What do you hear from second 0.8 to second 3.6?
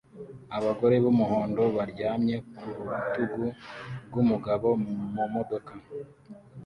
b'umuhondo baryamye ku rutugu